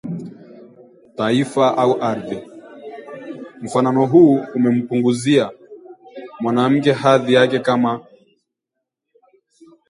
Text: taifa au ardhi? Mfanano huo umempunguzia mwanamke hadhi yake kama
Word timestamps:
taifa 1.15 1.77
au 1.77 2.01
ardhi? 2.03 2.37
Mfanano 3.61 4.05
huo 4.05 4.45
umempunguzia 4.55 5.51
mwanamke 6.39 6.91
hadhi 6.91 7.33
yake 7.33 7.59
kama 7.59 8.05